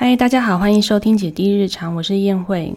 [0.00, 2.76] 嗨，大家好，欢迎收听姐弟日常，我是燕慧。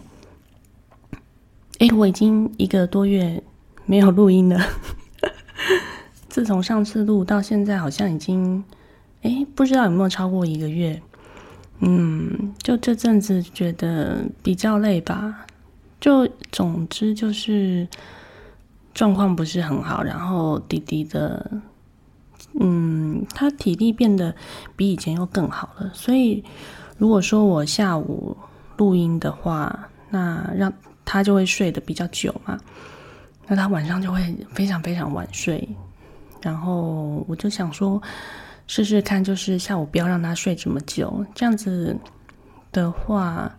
[1.78, 3.40] 哎，我已经一个多月
[3.86, 4.60] 没有录音了。
[6.28, 8.64] 自从上次录到现在，好像已经
[9.22, 11.00] 哎，不知道有没有超过一个月。
[11.78, 15.46] 嗯，就这阵子觉得比较累吧。
[16.00, 17.86] 就总之就是
[18.92, 21.48] 状况不是很好，然后弟弟的，
[22.58, 24.34] 嗯，他体力变得
[24.74, 25.88] 比以前又更好了。
[25.94, 26.42] 所以
[26.98, 28.36] 如果说我下午
[28.76, 30.72] 录音的话，那让
[31.04, 32.58] 他就会睡得比较久嘛，
[33.46, 35.68] 那他晚上就会非常非常晚睡。
[36.40, 38.00] 然后我就想说
[38.66, 41.96] 试试看，就是下午不要让他睡这么久，这样子
[42.70, 43.54] 的话。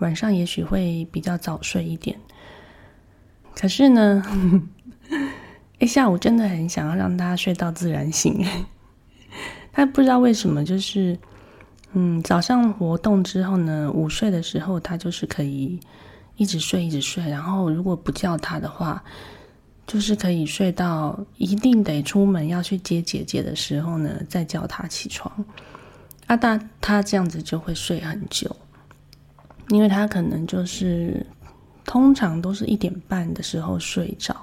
[0.00, 2.16] 晚上也许会比较早睡一点，
[3.56, 4.22] 可是呢，
[5.80, 8.46] 哎，下午真的很想要让他睡到自然醒。
[9.74, 11.18] 他不知道为什么，就是
[11.92, 15.80] 嗯，早上活动之后呢，午睡的时候他就是可以
[16.36, 19.02] 一直睡一直睡，然后如果不叫他的话，
[19.86, 25.32] 就是可以睡到一定得出门要去接姐姐的时候呢，再叫他起床。
[26.26, 28.54] 啊，大他这样子就会睡很久。
[29.70, 31.26] 因为他可能就是
[31.84, 34.34] 通常都是一点半的时候睡着，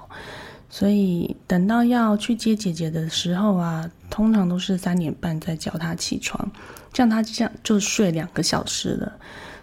[0.68, 6.50] 所以等到要去接姐姐的时候啊，通常都是三点半再叫他起床，
[6.92, 9.12] 这样他这样就睡两个小时了。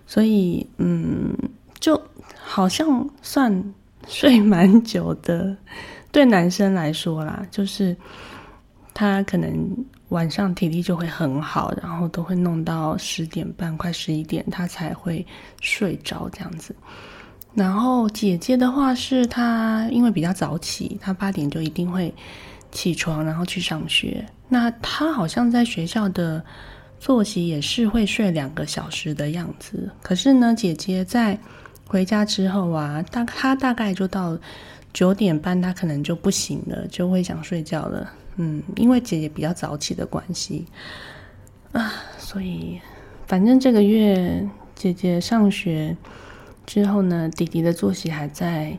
[0.05, 1.35] 所以嗯，
[1.79, 2.01] 就
[2.37, 3.73] 好像算
[4.07, 5.55] 睡蛮久的，
[6.11, 7.95] 对男生来说啦，就是
[8.93, 9.85] 他可能。
[10.09, 15.25] 晚上体力就会很好，然后都会弄到十点半快十一点，他才会
[15.59, 16.75] 睡着这样子。
[17.55, 22.13] 然后姐姐的话是她因为比较早起，她八点就一定会
[22.71, 24.25] 起床，然后去上学。
[24.49, 26.43] 那她好像在学校的
[26.99, 29.89] 作息也是会睡两个小时的样子。
[30.01, 31.37] 可是呢，姐姐在
[31.85, 34.37] 回家之后啊，大她大概就到
[34.91, 38.11] 九点半，她可能就不行了，就会想睡觉了。
[38.37, 40.65] 嗯，因为姐姐比较早起的关系
[41.71, 42.81] 啊，所以
[43.27, 44.43] 反正这个月
[44.73, 45.95] 姐姐上学
[46.65, 48.77] 之后呢，弟弟的作息还在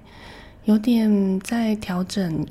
[0.64, 2.46] 有点在调整，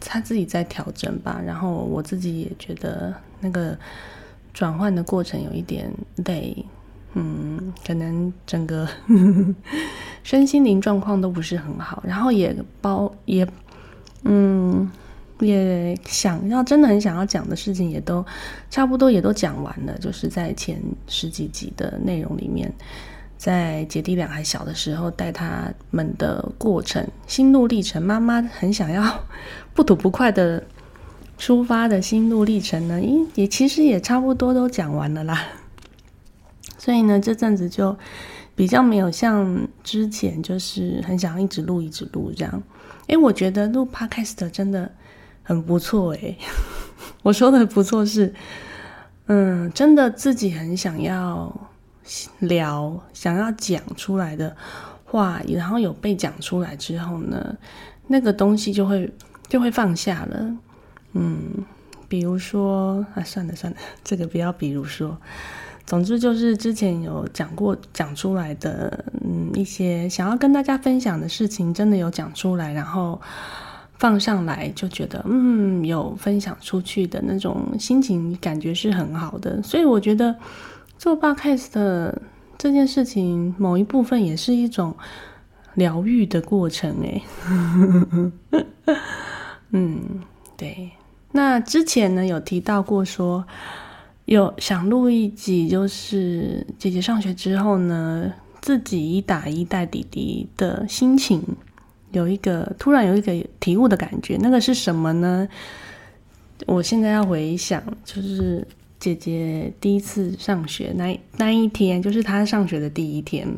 [0.00, 1.40] 他自己在调整吧。
[1.44, 3.78] 然后我自己也觉得那个
[4.52, 5.92] 转换的过程有一点
[6.24, 6.64] 累，
[7.14, 8.88] 嗯，可能整个
[10.22, 13.46] 身心灵状况都不是很好，然后也包也
[14.24, 14.90] 嗯。
[15.42, 18.22] 也想要，真的很想要讲的事情，也都
[18.68, 19.96] 差不多，也都讲完了。
[19.96, 22.70] 就是在前十几集的内容里面，
[23.40, 29.24] 在姐弟俩还小的时候带他们的过程、心路历程，妈妈很想要
[29.72, 30.62] 不吐不快的
[31.38, 35.42] 出发的心路历程呢，也也其实也差不多都讲完了啦。
[36.76, 37.96] 所以呢，这阵子就
[38.54, 42.62] 比较没有像之前，就是很想要一直录、一直录这样。
[43.06, 44.92] 诶，我觉得录 Podcast 真的。
[45.42, 46.36] 很不错诶，
[47.24, 48.32] 我说的不错是，
[49.26, 51.52] 嗯，真的自己很想要
[52.38, 54.56] 聊、想要讲出来的
[55.04, 57.56] 话，然后有被讲出来之后呢，
[58.06, 59.12] 那个东西就会
[59.48, 60.56] 就会放下了。
[61.12, 61.64] 嗯，
[62.08, 64.52] 比如说啊，算了算了， 这个不要。
[64.52, 65.16] 比如说，
[65.86, 73.20] 总之就是之前有讲过、讲出来的，嗯，一些想要跟大家分享的事情，真的有讲出来，然后。
[74.00, 79.62] 放上来就觉得，嗯，有分享出去的那种心情，感觉是很好的。
[79.62, 80.34] 所以我觉得
[81.00, 82.20] 做 podcast 的
[82.58, 84.94] 这件事情，某一部分也是一种
[85.72, 86.94] 疗愈的过程。
[87.02, 87.22] 哎，
[89.72, 90.20] 嗯，
[90.58, 90.90] 对。
[91.32, 93.42] 那之前呢，有提到过说，
[94.26, 98.30] 有想录一集，就是姐姐上学之后呢，
[98.60, 101.42] 自己一打一带弟弟的心情。
[102.12, 105.48] 有一个突然有一个体悟的感觉，那个是什么呢？
[106.66, 108.68] 我现在要回想，就是
[109.00, 113.48] 姐姐第一次上学那那一天，就是她上学的第一天，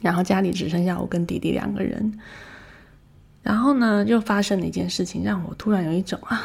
[0.00, 2.18] 然后家里只剩下我跟弟弟两个人，
[3.42, 6.42] 然后呢，就发生了一件事情，让我突然有一种啊，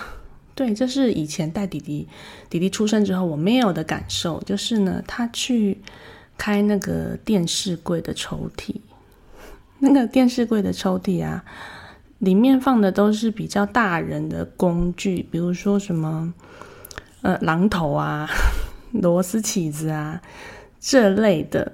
[0.54, 2.06] 对，这是以前带弟弟
[2.50, 5.80] 弟弟出生之后我没有的感受，就是呢，他去
[6.38, 8.76] 开那个电视柜的抽屉。
[9.80, 11.44] 那个电视柜的抽屉啊，
[12.20, 16.34] 里面放的都是比较大人的工具，比如说什么
[17.26, 18.30] 呃榔头啊、
[18.94, 20.22] 螺丝起子啊
[20.80, 21.72] 这类的。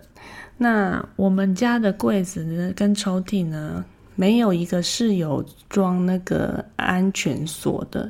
[0.58, 3.84] 那我们家的柜子呢，跟抽屉呢，
[4.16, 8.10] 没有一个是有装那个安全锁的，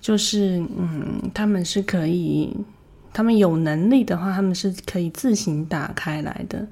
[0.00, 2.56] 就是嗯，他们是可以
[3.12, 6.64] 他们有能力的话，他们是可以自行打开来的。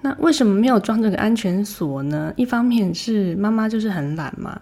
[0.00, 2.32] 那为什么没有装这个安全锁呢？
[2.36, 4.60] 一方面是妈妈就是很懒嘛，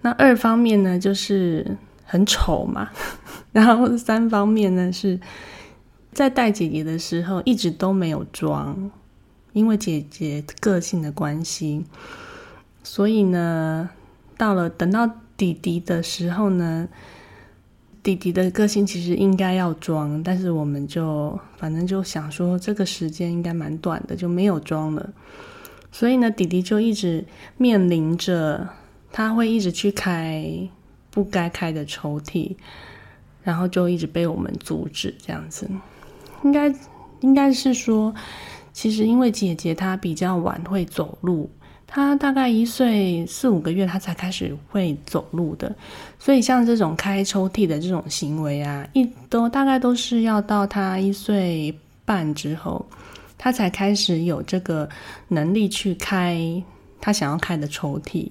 [0.00, 1.76] 那二方面呢就是
[2.10, 2.90] 很丑嘛，
[3.52, 5.18] 然后三方面呢是
[6.12, 8.90] 在带姐姐的时候一直都没有装，
[9.52, 11.84] 因为姐姐个性的关系，
[12.82, 13.88] 所以呢，
[14.36, 16.88] 到了等到弟弟的时候呢。
[18.02, 25.10] 弟弟的个性其实应该要装，但是我们就反正就想说这个时间应该蛮短的，就没有装了。
[25.92, 27.26] 所以呢，弟弟就一直
[27.58, 28.66] 面临着
[29.12, 30.66] 他会一直去开
[31.10, 32.54] 不该开的抽屉，
[33.42, 35.68] 然后就一直被我们阻止这样子。
[36.42, 36.74] 应该
[37.20, 38.14] 应该是说，
[38.72, 41.50] 其实因为姐姐她比较晚会走路。
[41.92, 45.74] 她大概一岁四五个月，她才开始会走路的，
[46.20, 52.86] 所以像这种开抽屉的这种行为啊，一都大概都是要到她一岁半之后，
[53.36, 54.88] 她才开始有这个
[55.26, 56.40] 能力去开
[57.00, 58.30] 她想要开的抽屉。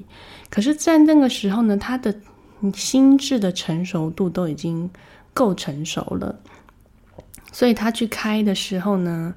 [0.50, 2.16] 可是，在那个时候呢，她的
[2.60, 4.90] 你心智的成熟度都已经
[5.34, 6.38] 够成熟了，
[7.52, 9.34] 所以他去开的时候呢，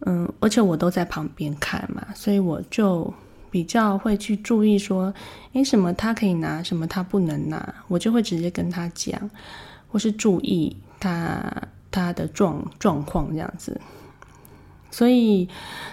[0.00, 3.12] 嗯，而且我都在旁边看嘛，所以我就。
[3.50, 5.10] 比较会去注意说，
[5.54, 9.18] 诶，什么他可以拿，什么他不能拿，我就会直接跟他讲，
[9.90, 11.42] 或是注意他
[11.90, 13.80] 他的状状况这样子，
[14.90, 15.48] 所以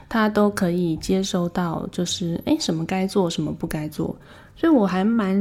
[0.10, 4.14] 他都可以接收到，就是诶，什么该做，什么不该做，
[4.56, 5.36] 所以我还蛮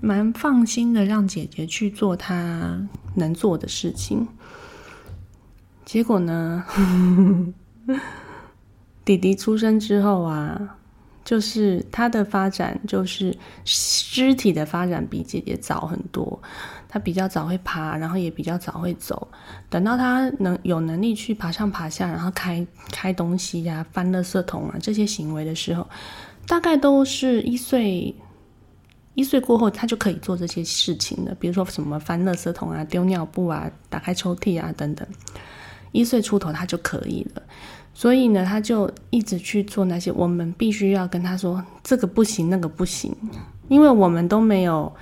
[0.00, 2.80] 蛮放心的，让姐姐去做她
[3.14, 4.26] 能做的事情。
[5.84, 6.64] 结果呢，
[9.04, 10.76] 弟弟出生之后啊。
[11.24, 13.34] 就是他的发展，就是
[13.64, 16.38] 肢体的发展比姐姐早很多。
[16.86, 19.26] 他比较早会爬，然后也比较早会走。
[19.70, 25.88] 等到他能有能力去爬上爬下，然后开开东西呀、翻垃圾桶啊这些行为的时候，
[26.46, 28.14] 大概都是一岁
[29.14, 31.34] 一岁过后，他就可以做这些事情了。
[31.38, 35.06] 比如说什么翻垃圾桶啊、丢尿布啊、打开抽屉啊等等，
[35.92, 37.42] 一岁出头他就可以了。
[37.96, 43.14] 所以呢，他就一直去做那些我们必须要跟他说这个不行，那个不行，
[43.68, 44.92] 因为我们都没有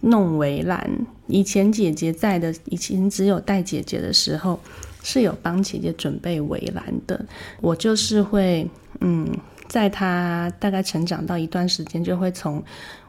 [0.00, 0.90] 弄围栏。
[1.28, 4.58] 以前姐姐在的，以前只有带姐姐的时候
[5.04, 7.24] 是有帮姐姐准备围栏的。
[7.60, 8.68] 我就是会，
[9.00, 9.28] 嗯，
[9.70, 12.60] 在他大概成长到一段时间，就会从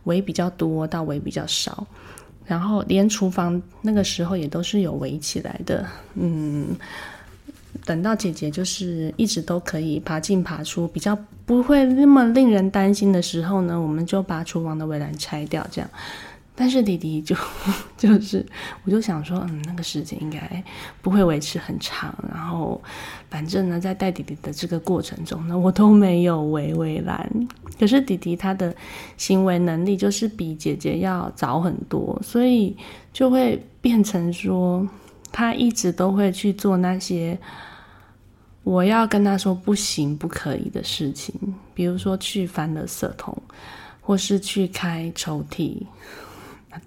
[0.03, 1.85] 围比较多到围比较少，
[2.45, 6.67] 然后连厨房那个时候也都是有围起来的，嗯。
[7.85, 15.89] 等到姐姐就是一直都可以爬进爬出，比较不会那么令人担心的时候呢，我们就把厨房的围栏拆掉，这样。
[16.61, 17.35] 但是弟弟就
[17.97, 18.45] 就是，
[18.83, 20.63] 我就想说，嗯，那个时间应该
[21.01, 22.13] 不会维持很长。
[22.31, 22.79] 然后，
[23.31, 27.27] 反正呢，在带弟弟的这个过程中呢，我都没有围围栏。
[27.79, 28.71] 可是弟弟他的
[29.17, 32.77] 行为能力就是比姐姐要早很多，所以
[33.11, 34.87] 就会变成说。
[35.33, 37.39] 他一直都会去做那些
[38.63, 41.33] 我要跟他说不行、不可以的事情，
[41.73, 43.41] 比如说去翻了色桶，
[44.01, 45.77] 或是去开抽屉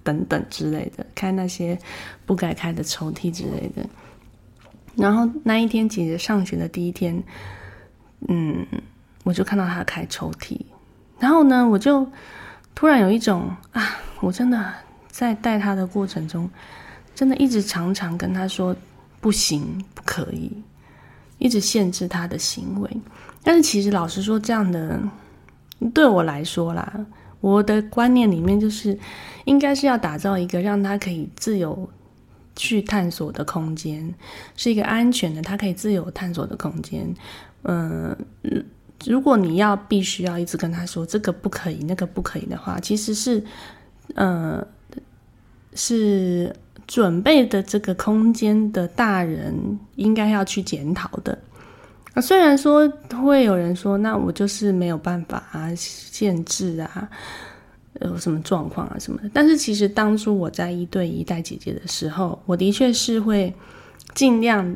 [0.03, 1.77] 等等之类的，开那些
[2.25, 3.87] 不该开的抽屉之类的。
[4.95, 7.21] 然后那一天姐姐上学的第一天，
[8.27, 8.65] 嗯，
[9.23, 10.59] 我就看到他开抽屉，
[11.19, 12.07] 然后呢，我就
[12.73, 14.73] 突然有一种啊，我真的
[15.09, 16.49] 在带他的过程中。
[17.13, 18.75] 真的一直常常跟他说
[19.21, 20.51] 不行，不可以，
[21.37, 22.97] 一直限制他的行为。
[23.41, 24.99] 但是其实老实说，这样的
[25.93, 26.93] 对我来说啦，
[27.45, 28.97] 我的观念里面就是，
[29.45, 31.87] 应该是要打造一个让他可以自由
[32.55, 34.13] 去探索的空间，
[34.55, 37.13] 是一个安全的，他可以自由探索的空间。
[37.63, 38.15] 嗯，
[39.05, 43.43] 如果你要必须要一直跟他说这个不可以，那个不可以的话，其实是，
[44.15, 44.65] 嗯，
[45.73, 46.55] 是。
[46.87, 51.35] 准备的这个空间的大人应该要去检讨的。
[52.15, 52.91] 啊，虽然说
[53.21, 57.07] 会有人说，那我就是没有办法啊，限制啊，
[58.01, 59.29] 有什么状况啊什么的。
[59.31, 63.53] 但是其实当初我在一对一带姐姐的时候，我的确是会
[64.15, 64.75] 尽量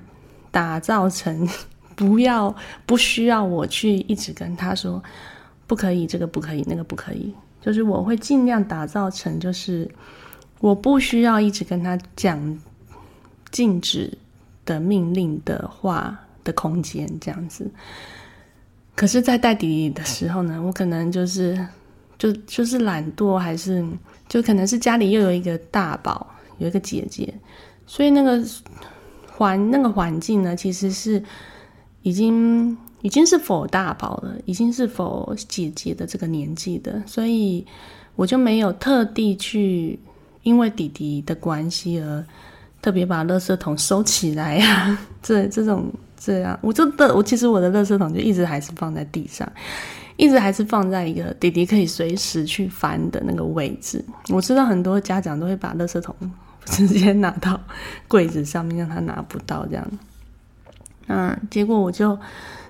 [0.52, 1.50] 打造成
[1.96, 2.56] 不要
[2.86, 5.02] 不需要我去一直跟他说
[5.66, 9.90] 不可以，这个不可以，那个不可以，就是我会尽量打造成就是。
[10.62, 12.60] 我不需要一直跟他讲
[13.50, 14.18] 禁止
[14.66, 17.70] 的命令的话的空间这样子，
[18.96, 21.66] 可是，在带弟弟的时候呢，我可能就是
[22.18, 23.86] 就就是懒惰，还是
[24.28, 26.28] 就可能是家里又有一个大宝，
[26.58, 27.34] 有一个姐姐，
[27.88, 28.44] 所以那个
[29.32, 31.24] 环那个环境呢，其实是
[32.02, 37.66] 已经已经是否大宝了，已经是否姐姐的这个年纪的，所以
[38.16, 39.98] 我就没有特地去
[40.44, 42.26] 因为弟弟的关系而
[42.82, 44.98] 特别把垃圾桶收起来呀。
[45.22, 49.50] 这这种这样，我就的我其实我的垃圾桶就一直还是放在地上。
[50.18, 54.04] 一直还是放在一个弟弟可以随时去翻的那个位置。
[54.28, 56.14] 我知道很多家长都会把垃圾桶
[56.66, 57.58] 直接拿到
[58.06, 59.92] 柜子上面，让他拿不到这样。
[61.08, 62.20] 那，结果我就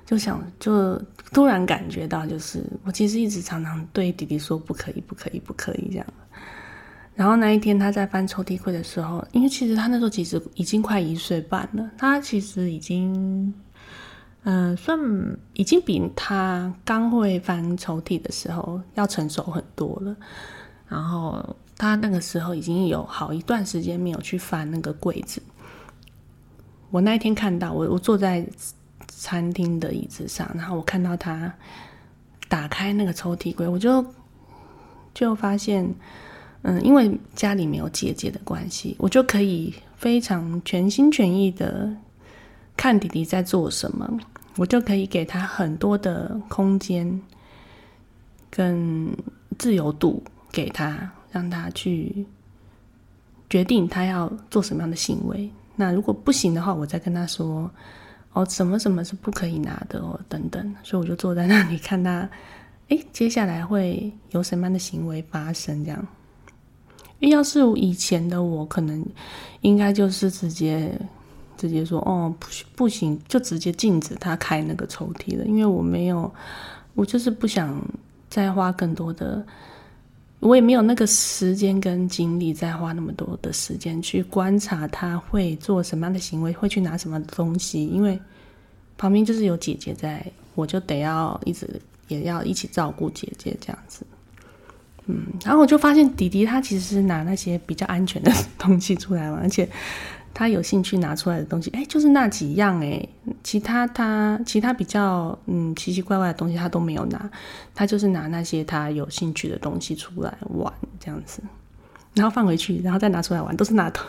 [0.06, 1.01] 就想，就
[1.34, 6.06] 突然感觉到，就是我其实一直常常对弟弟说不可以，不可以，不可以这样。
[7.20, 13.54] 然后那一天他在翻抽屉柜的时候，因为其实他那时候其实已经快一岁半了，他其实已经。
[14.44, 14.98] 嗯，算
[15.54, 20.16] 已经比他刚会翻抽屉的时候要成熟很多了。
[20.88, 25.44] 然后他那个时候已经有好一段时间没有去翻那个柜子。
[26.90, 28.48] 我那一天看到我，我坐在
[29.10, 31.54] 餐厅的椅子上，然后我看到他
[32.48, 34.04] 打开那个抽屉柜，我就
[35.14, 35.94] 就发现，
[36.63, 41.89] 嗯，因为家里没有姐姐的关系，我就可以非常全心全意的。
[42.75, 44.10] 看弟弟在做什么，
[44.56, 47.22] 我就可以给他很多的空间
[48.50, 49.06] 跟
[49.58, 52.25] 自由度，给他让他去
[53.50, 55.50] 决定他要做什么样的行为。
[55.75, 57.70] 那如果不行的话，我再跟他说
[58.32, 62.30] ：“哦，什么什么是不可以拿的哦，等等。”所以我就坐在那里看他，
[62.88, 65.84] 哎，接下来会有什么样的行为发生？
[65.84, 66.08] 这样，
[67.20, 69.06] 因为要是以前的我，可能
[69.62, 70.92] 应该就是直接。
[71.58, 75.44] 直接说哦不行不行，就直接禁止他开那个抽屉了。
[75.44, 76.34] 因为我没有，
[76.94, 77.78] 我就是不想
[78.30, 79.46] 再花更多的，
[80.40, 87.86] 我也没有那个时间跟精力再花那么多的时间去观察他会做什么样的行为，会去拿什么东西。
[87.88, 88.18] 因为
[88.98, 91.70] 旁边就是有姐姐在，我就得要一直
[92.08, 94.06] 也要一起照顾姐姐这样子。
[95.10, 99.68] 嗯，然后我就发现弟弟他其实是拿那些比较安全的 东西出来玩，而且。
[100.32, 103.06] 他有兴趣拿出来的东西，哎，就是那几样哎，
[103.44, 107.30] 其他他其他比较嗯奇奇怪怪的东西他都没有拿，
[107.74, 111.42] 他就是拿那些他有兴趣的东西出来玩这样子，
[112.13, 114.06] 然后放回去，然后再拿出来玩，都是拿同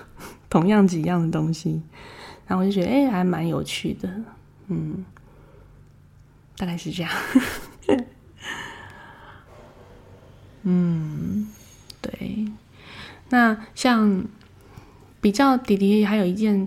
[0.50, 1.80] 同样几样的东西，
[2.46, 4.08] 然后我就觉得哎还蛮有趣的，
[4.68, 5.02] 嗯，
[6.58, 7.10] 大概是这样，
[10.62, 11.46] 嗯，
[12.00, 12.46] 对，
[13.28, 14.24] 那像。
[15.22, 16.66] 比较弟弟还有一件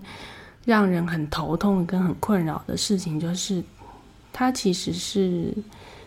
[0.64, 3.64] 让人很头痛跟很困扰的事情，就是
[4.32, 5.52] 他其实是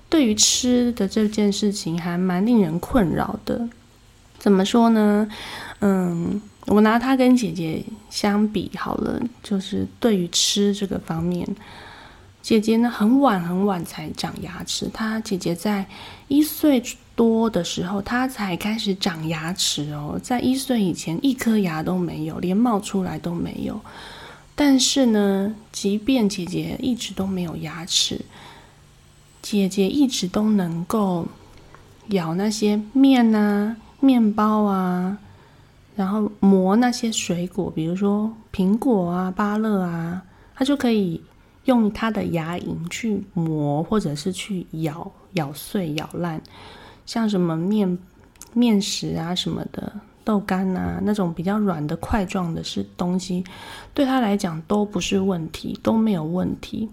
[0.08, 3.68] 对于吃的这件事情还蛮令人困扰的。
[4.38, 5.28] 怎么说呢？
[5.80, 11.44] 嗯，我拿他跟姐姐相比好了，就是对于吃这个方面，
[12.42, 15.84] 姐姐呢很晚很晚才长牙齿，她姐姐在
[16.28, 16.80] 一岁。
[17.16, 23.80] 多的时候，他才开始长牙齿哦，在一岁以前，一颗牙都没有，连冒出来都没有。
[24.54, 28.20] 但是呢，即便姐姐一直都没有牙齿，
[29.42, 31.26] 姐姐一直都能够
[32.08, 35.18] 咬那些面啊、面包啊，
[35.94, 40.22] 然后磨那些水果，比如说苹果啊、芭乐啊，
[40.54, 41.22] 她就可以
[41.64, 46.40] 用她的牙龈去磨，或者是去咬、咬碎、咬烂。
[47.06, 47.96] 像什么面
[48.52, 49.92] 面食啊什么的
[50.24, 53.44] 豆干啊那种比较软的块状的是东西，
[53.94, 56.88] 对他来讲都不是问题，都没有问题。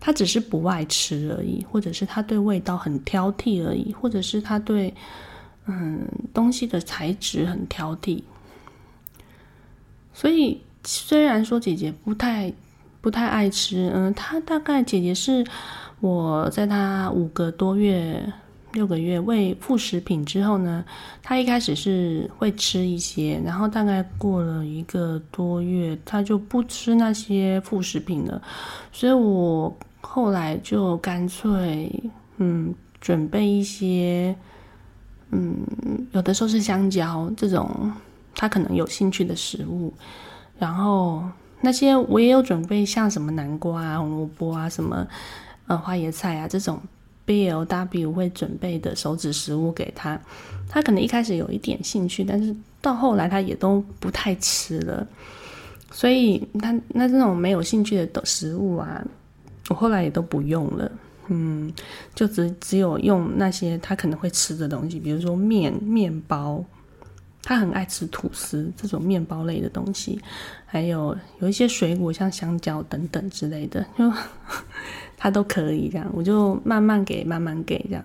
[0.00, 4.94] 他只是不爱吃而已，或者是他对味道很挑剔而已，或者是他对
[5.66, 8.22] 嗯东西的材质很挑剔。
[10.14, 12.52] 所以虽然说姐姐不太
[13.00, 15.44] 不太爱吃，嗯，她大概姐姐是
[16.00, 18.32] 我在她五个多月。
[18.72, 20.84] 六个月喂副食品之后呢，
[21.22, 28.40] 他一开始是会吃一些，然后大概过了一个多月，他就不吃那些副食品了。
[28.92, 31.90] 所以我后来就干脆，
[32.36, 34.36] 嗯，准备一些，
[35.30, 35.56] 嗯，
[36.12, 37.90] 有的时候是香蕉这种
[38.34, 39.92] 他可能有兴趣的食物，
[40.58, 41.24] 然后
[41.62, 45.06] 那些我也有准备，像什么南瓜啊、红萝卜啊、什么
[45.66, 46.78] 呃花椰菜啊这种。
[47.28, 50.18] B L W 会准备的手指食物给他，
[50.66, 55.06] 他可能一开始有一点兴趣，但是到后来他也都不太吃了。
[55.90, 59.04] 所以他那这种没有兴趣的食物啊，
[59.68, 60.90] 我后来也都不用了。
[61.26, 61.70] 嗯，
[62.14, 66.64] 就只只有用那些他可能会吃的东西，比如说面、面包，
[67.48, 70.20] 他很爱吃吐司这种面包类的东西，
[70.66, 74.12] 还有有一些水果像香蕉等等之类的，就
[75.16, 78.04] 他都可以这样，我就慢慢给，慢慢给这样。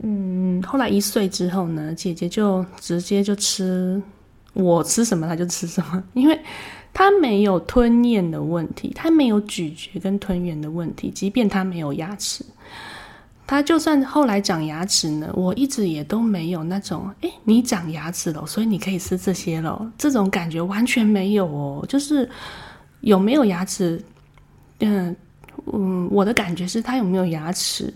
[0.00, 4.00] 嗯，后来一岁之后呢，姐姐就直接就吃
[4.52, 6.40] 我吃什么他就吃什么， 因为
[6.94, 12.44] 他没有吞咽的问题，他没有咀嚼跟吞咽的问题，即便他没有牙齿。
[13.46, 21.86] 他就算后来长牙齿呢，我一直也都没有那种，哎，你长牙齿了，所以你可以吃这些了，这种感觉完全没有哦。
[21.88, 22.28] 就是
[23.02, 24.02] 有没有牙齿，
[24.80, 25.14] 嗯
[25.72, 27.94] 嗯，我的感觉是他有没有牙齿，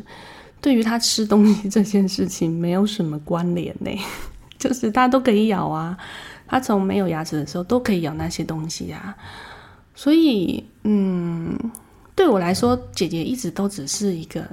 [0.60, 3.90] 对于他吃东西这件事情没有什么关联呢。
[4.56, 5.98] 就是他都可以咬啊，
[6.46, 9.16] 他从没有牙齿的时候都可以咬那些东西啊。
[9.96, 11.58] 所以，嗯，
[12.14, 14.46] 对我来说，姐姐一直都只是一个。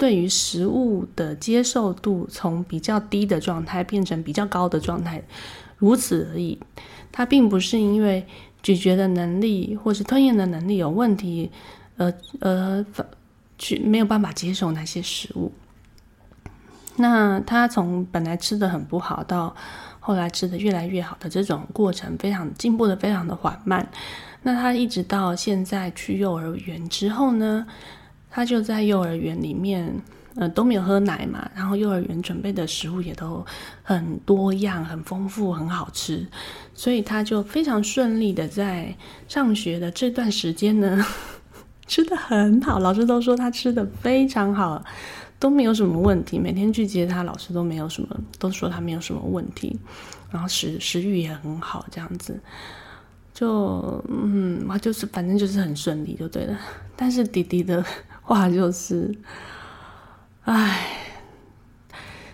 [0.00, 5.22] 对于食物的接受度从比较低的状态变成比较高的状态，
[5.76, 6.58] 如此而已。
[7.12, 8.26] 它并不是因为
[8.62, 11.50] 咀嚼的能力或是吞咽的能力有问题，
[11.98, 12.86] 呃呃，
[13.58, 15.52] 去没有办法接受那些食物。
[16.96, 19.54] 那他从本来吃的很不好，到
[20.00, 23.86] 后来吃的越来越好的这种过程，非常进步的非常的缓慢。
[24.44, 27.66] 那他一直到现在去幼儿园之后呢？
[28.30, 29.92] 他就在幼儿园里面，
[30.36, 33.44] 呃，都没有喝奶嘛，然后幼儿园准备的食物也都
[33.82, 36.26] 很多样、很丰富、很好吃，
[36.72, 38.94] 所以他就非常顺利的在
[39.26, 41.04] 上学的这段时间呢，
[41.88, 44.82] 吃的很好，老师都说他吃的非常好，
[45.38, 49.76] 都没有什么问题，每天去接他，老师都没有什么，都说他没有什么问题，
[50.30, 52.38] 然后食食欲也很好，这样子。
[53.32, 56.58] 就嗯，就是反正就是很顺利就对了。
[56.94, 57.82] 但是弟弟的
[58.34, 59.12] 话就是，
[60.44, 60.86] 唉，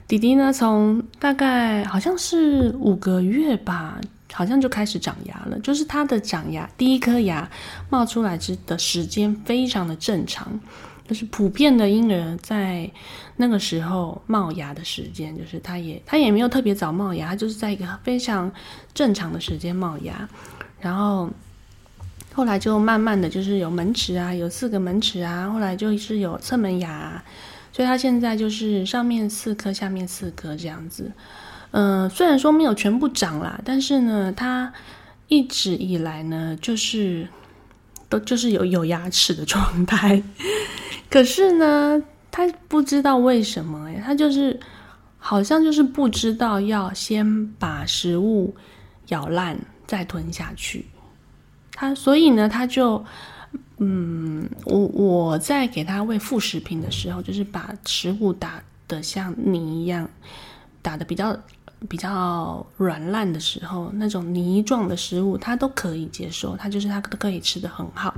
[0.06, 3.98] 弟弟呢，从大概好像是五个月吧，
[4.30, 5.58] 好像就开始长牙了。
[5.60, 7.50] 就是他的长牙，第一颗牙
[7.88, 10.60] 冒出来之的时间非常的正常，
[11.08, 12.90] 就是普遍的婴儿在
[13.36, 18.52] 那个时候冒牙的时间，就是他也他也没有特别早冒牙，他就是在一个非常
[18.92, 20.28] 正常的时间冒牙。
[20.78, 21.30] 然后
[22.36, 27.25] 后来就慢慢的就是有门齿啊，有四个门齿啊，后来就是有侧门牙，
[27.72, 31.10] 所以他现在就是上面四颗，下面四颗这样子。
[31.70, 34.70] 嗯，虽然说没有全部长啦，但是呢，他
[35.28, 37.26] 一直以来呢，就是
[38.10, 40.22] 都就是有有牙齿的状态。
[41.08, 44.60] 可是呢，他不知道为什么，他就是
[45.16, 48.54] 好像就是不知道要先把食物
[49.08, 49.58] 咬烂。
[49.86, 50.84] 再吞下去，
[51.78, 53.04] 他所以呢，他就，
[53.76, 60.08] 嗯，我我在给他喂副食品的时候，就是把食物打的像泥一样，
[60.80, 61.39] 打的比较
[61.86, 68.15] 比较软烂的时候，那种泥状的食物，他都可以接受，他就是他都可以吃的很好。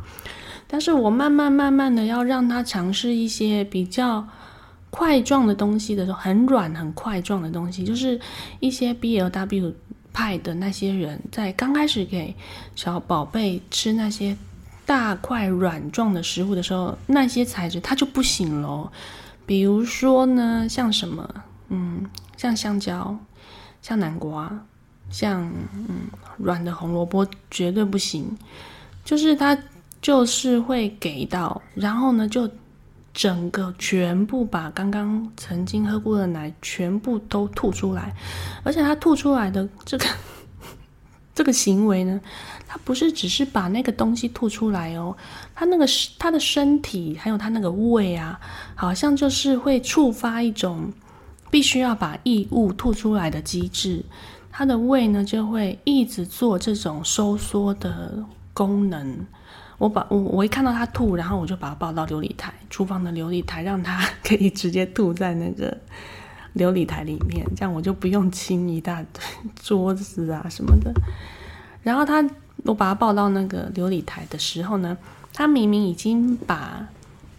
[0.68, 4.24] 但是我慢慢慢慢的要让他尝试一些比较
[4.90, 8.20] 块状的东西的时候，很软很块状的东西，就是
[8.60, 9.74] 一些 B L W。
[10.12, 12.34] 派的那些人在刚开始给
[12.74, 14.36] 小宝贝吃那些
[14.84, 18.90] 大块软状的食物的时候，那些材质它就不行喽。
[19.46, 21.34] 比如说呢，像什么，
[21.68, 22.04] 嗯，
[22.36, 23.18] 像香蕉、
[23.82, 24.64] 像南瓜、
[25.10, 28.36] 像嗯软的红萝卜，绝对不行。
[29.04, 29.56] 就是它
[30.02, 32.50] 就是会给到，然后呢就。
[33.12, 38.14] 整个全部把刚刚曾经喝过的奶全部都吐出来，
[38.62, 40.06] 而且他吐出来的这个
[41.34, 42.20] 这个行为呢，
[42.66, 45.16] 他不是只是把那个东西吐出来哦，
[45.54, 45.86] 他那个
[46.18, 48.38] 他的身体还有他那个胃啊，
[48.74, 50.92] 好像就是会触发一种
[51.50, 54.04] 必须要把异物吐出来的机制，
[54.50, 59.26] 他的胃呢就会一直做这种收缩的功能。
[59.78, 65.74] 我把我我一看到他吐，然后我就把他抱到琉璃台，厨房的琉璃台，让他可以直接吐在那个
[66.56, 69.22] 琉璃台里面，这样我就不用清一大堆
[69.62, 70.92] 桌子啊什么的。
[71.84, 72.28] 然后他，
[72.64, 74.98] 我把他抱到那个琉璃台的时候呢，
[75.32, 76.84] 他明明已经把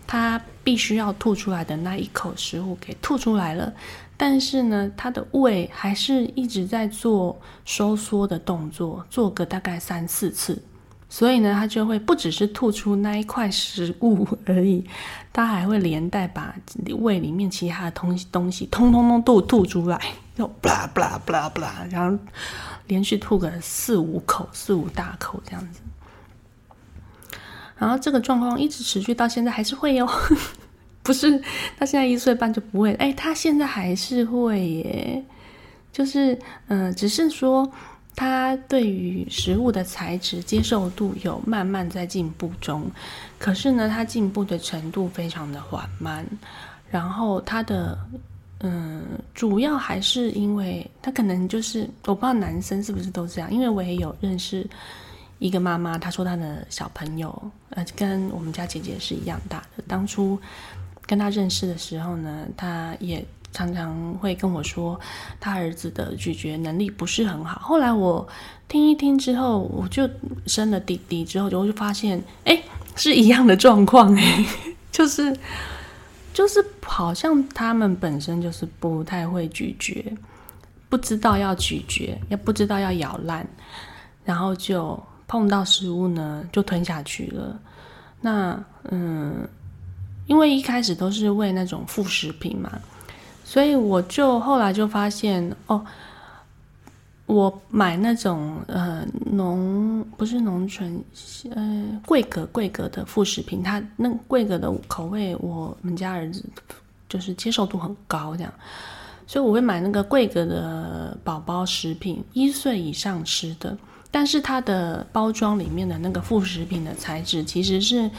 [0.07, 3.73] 他必须要吐出来的那一口食物给吐出来了，
[4.15, 10.63] 但是呢，他的胃还是一直在做收缩的动作，做个大概三四次。
[11.09, 14.85] 所以呢，他就会不只是吐出那一块食物而已，
[15.33, 16.55] 他还会连带把
[16.99, 19.99] 胃里面其他的东西东西通通通都吐出来，
[20.35, 22.17] 就不啦不啦不啦不啦，然后
[22.85, 25.81] 连续吐个四五口、四五大口这样子。
[27.77, 30.07] 然后这个状况一直持续到现在，还是会哟，
[31.01, 31.41] 不是
[31.79, 35.25] 他现在一岁半就不会，哎，他现在还是会耶。
[35.91, 37.69] 就是，嗯，只是说
[38.19, 42.83] 他对于食物的材质接受度有慢慢在进步中，
[43.37, 46.25] 可是呢，他进步的程度非常的缓慢。
[46.91, 47.97] 然后他的，
[48.59, 54.69] 嗯，主要还是因为他可能就是我不知道男生是不是都这样，因为我也有认识
[55.37, 59.83] 一个妈妈，她说她的小朋友，呃，跟我们家姐姐是一样大的。
[59.87, 60.37] 当初
[61.05, 63.25] 跟他认识的时候呢，他也。
[63.51, 64.99] 常常会跟我说，
[65.39, 67.59] 他儿子的咀嚼能力不是很好。
[67.59, 68.27] 后来我
[68.67, 70.07] 听一听之后，我就
[70.45, 72.61] 生了弟弟之后，就会发现，哎，
[72.95, 74.45] 是一样的状况，哎，
[74.91, 75.35] 就是
[76.33, 80.15] 就是好像他们本身就是不太会咀嚼，
[80.87, 83.45] 不知道要咀嚼，也不知道要咬烂，
[84.23, 87.59] 然后就碰到食物呢就吞下去了。
[88.21, 89.47] 那嗯，
[90.27, 92.79] 因为一开始都是喂那种副食品嘛。
[93.49, 95.83] 所以我就后来就发现哦，
[97.25, 101.03] 我买那种呃农不是农村
[101.55, 106.45] 呃贵格贵格的副食品，它那贵格的口味我们家儿子
[107.09, 108.53] 就是接受度很高，这样，
[109.25, 113.75] 所以我会买那个贵格的宝宝食品，一岁以上吃的，
[114.11, 118.11] 但是它的包装里面的那个副食品的材质其实是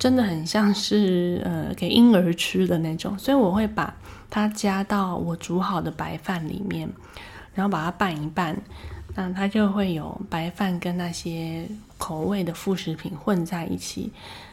[0.00, 3.94] 真的很像是呃给婴儿吃的那种，所以我会把。
[4.32, 6.88] 它加到我煮好的白饭里面，
[7.52, 8.56] 然后把它拌一拌，
[9.16, 11.66] 那它就会有白饭跟那些
[11.98, 14.12] 口味的副食品混在一起。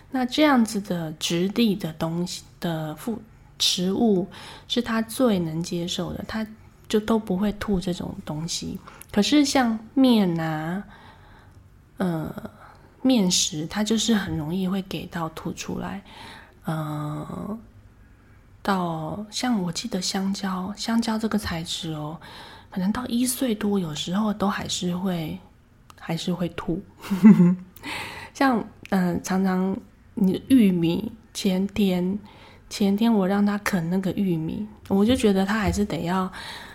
[0.10, 3.22] 那这样子的质地的东西的副
[3.60, 4.28] 食物
[4.68, 6.44] 是它最能接受的，它
[6.90, 8.80] 就都不会吐这种东西。
[9.12, 10.84] 可是像面啊，
[11.98, 12.34] 呃，
[13.02, 16.02] 面食它就是很容易会给到吐出来，
[16.66, 17.60] 嗯。
[18.64, 22.20] 到像我记得香蕉，香蕉这个材质哦，
[22.70, 25.40] 可能到一岁多，有时候都还是会
[25.98, 26.84] 还是会吐。
[28.36, 29.74] 像嗯，常常
[30.16, 32.20] 你玉米前天
[32.70, 36.30] 前天我让他啃那个玉米，我就觉得他还是得要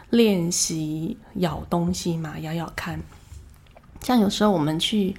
[0.08, 2.98] 练习咬东西嘛，咬咬看。
[4.00, 5.14] 像有时候我们去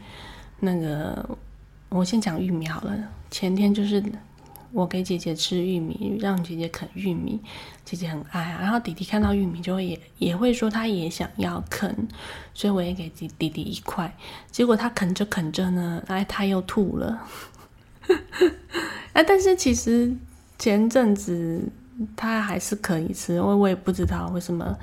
[0.63, 1.37] 那个，
[1.89, 2.97] 我先讲玉米好了，
[3.29, 4.03] 前天就是。
[4.75, 7.39] 我给姐姐吃玉米，让姐姐啃玉米，
[7.85, 8.57] 姐姐很爱啊。
[8.59, 11.95] 然后弟弟看到玉米就会也也会说他也想要啃，
[12.55, 14.11] 所以我也给弟弟弟一块。
[14.49, 17.21] 结果他啃着啃着呢，哎，他又吐了。
[19.13, 20.11] 哎，但是其实
[20.57, 21.61] 前阵子
[22.15, 24.75] 他还是可以吃，因为我也不知道为什么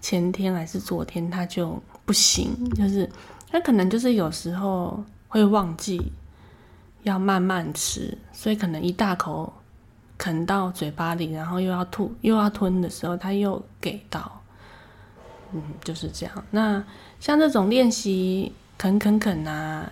[0.00, 3.08] 前天还是昨天他就不行，就是
[3.48, 6.12] 他可能就是有时候会忘记。
[7.02, 9.52] 要慢慢吃，所以可能一大口
[10.18, 14.42] 啃到嘴巴里，然后又要吐又要吞的时候，他又给到，
[15.52, 16.44] 嗯，就是这样。
[16.50, 16.82] 那
[17.20, 19.88] 像这种练习啃啃啃啊，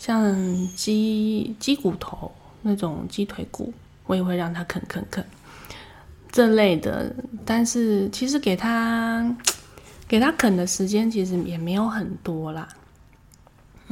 [0.00, 0.34] 像
[0.74, 3.72] 鸡鸡骨头那种鸡腿骨，
[4.06, 5.24] 我也会让他啃啃啃
[6.32, 7.14] 这类的。
[7.44, 9.24] 但是其实给他
[10.08, 12.68] 给他啃的时间其实也没有很多啦。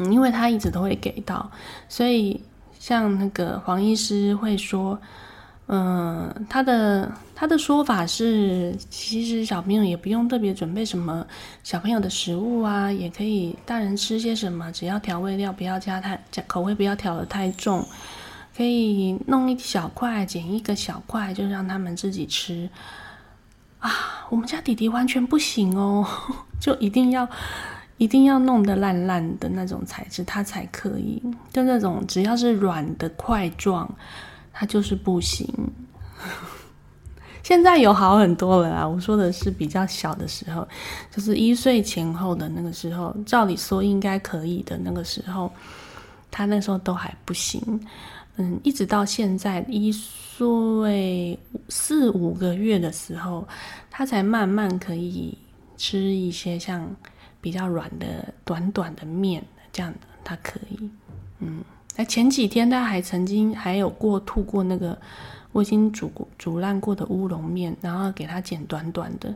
[0.00, 1.50] 嗯，因为他一直都会给到，
[1.88, 2.42] 所以
[2.78, 4.98] 像那个黄医师会说，
[5.66, 11.26] 嗯，他的他的说法是，其实小朋友也不用特别准备什么
[11.62, 17.86] 小朋友的食物啊，也可以大人吃些什么，只要调味料不要加太加口味不要调的太重，
[18.56, 22.68] 可以弄一小块，剪一个小块，就让他们自己吃。
[23.80, 23.90] 啊，
[24.30, 26.06] 我们家弟弟完全不行哦，
[26.58, 27.28] 就一定要。
[28.00, 31.22] 一定要弄得烂烂的那种材质，它才可以。
[31.52, 33.86] 就那种只要是软的块状，
[34.54, 35.46] 它就是不行。
[37.44, 38.88] 现在有好很多了啦！
[38.88, 40.66] 我说的是比较小的时候，
[41.10, 45.52] 就是一岁前后的那个时候，照理说应该可以的那个时候，
[46.30, 47.60] 他那时候都还不行。
[48.36, 53.46] 嗯，一直到现在一岁四五个月的时候，
[53.90, 55.36] 他才慢慢可以
[55.76, 56.90] 吃一些像。
[57.40, 60.90] 比较软的短短的面，这样它可以，
[61.38, 61.64] 嗯，
[61.96, 64.96] 那前几天他还曾经还有过吐过那个
[65.52, 69.34] 我已经煮过煮烂过的乌龙面，然后给他剪短短的。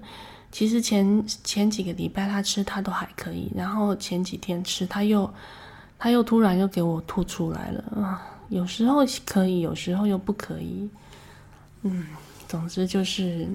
[0.52, 5.28] 其实前前几个礼拜他吃他都还可以，然后前几天吃他又
[5.98, 8.22] 他又突然又给我吐出来了啊！
[8.50, 10.88] 有时候可以，有时候又不可以，
[11.82, 12.06] 嗯，
[12.46, 13.48] 总之就是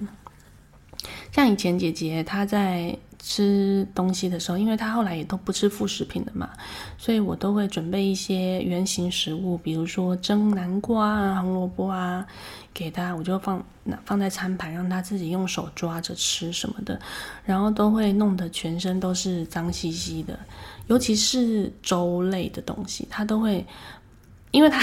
[1.32, 2.98] 像以前姐姐她在。
[3.22, 6.50] 吃东西的时候，因为他后来也都不吃副食品的嘛，
[6.98, 12.26] 所以我都会准备一些圆形食物，比如说蒸南瓜啊、红萝卜啊，
[12.72, 13.62] 给他，我就放
[14.04, 16.98] 放在餐盘，让他自己用手抓着吃什么的，
[17.44, 20.38] 然后都会弄得全身都是脏兮兮的，
[20.86, 23.64] 尤其是粥类的东西，他都会，
[24.50, 24.80] 因为他。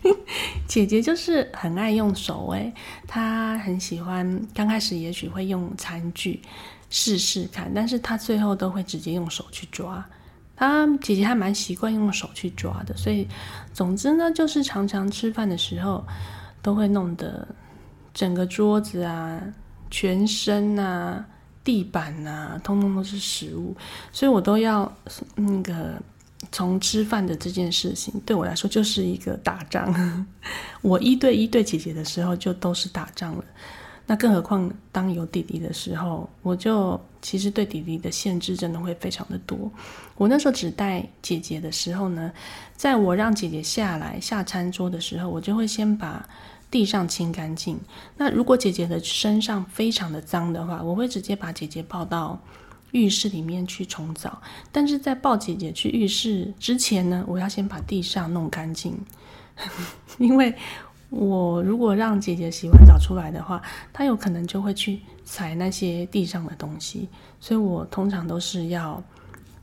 [0.68, 2.72] 姐姐就是很爱用手诶，
[3.08, 4.40] 她很喜欢。
[4.54, 6.40] 刚开始也许会用餐具
[6.90, 10.04] 试试看，但是他最后都会直接用手去抓。
[10.56, 13.26] 他姐姐还蛮习惯用手去抓的，所以
[13.72, 16.04] 总之呢，就是常常吃饭的时候
[16.62, 17.46] 都会弄得
[18.12, 19.40] 整个桌子啊、
[19.90, 21.24] 全身啊、
[21.62, 23.76] 地板啊，通通都是食物，
[24.12, 24.92] 所以我都要
[25.34, 26.00] 那个。
[26.52, 30.24] 从吃饭的这件事情对我来说就是一个打仗。
[30.82, 33.44] 我一对一对姐姐的时候就都是打仗了，
[34.08, 39.70] 那更何况当有弟弟的时候，我就其实对弟弟的限制真的会非常的多。
[40.16, 42.32] 我那时候只带姐姐的时候呢，
[42.74, 46.26] 在我让姐姐下来下餐桌的时候，我就会先把
[46.70, 47.78] 地上清干净。
[48.16, 52.40] 那如果姐姐的身上非常的脏的话，我会直接把姐姐抱到。
[52.92, 54.40] 浴室里面去冲澡，
[54.72, 58.98] 但是在抱姐姐去浴室之前呢，我要先把地上弄干净，
[60.16, 60.54] 因为
[61.10, 67.08] 我如果让姐姐洗完澡出来的话，她有可能就会去踩那些地上的东西，
[67.40, 69.02] 所以我通常都是要